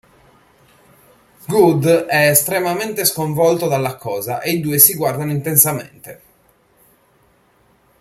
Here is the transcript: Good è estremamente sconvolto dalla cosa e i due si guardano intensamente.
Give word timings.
Good 1.47 1.85
è 1.85 2.27
estremamente 2.29 3.05
sconvolto 3.05 3.67
dalla 3.67 3.97
cosa 3.97 4.41
e 4.41 4.53
i 4.53 4.59
due 4.59 4.79
si 4.79 4.95
guardano 4.95 5.29
intensamente. 5.29 6.21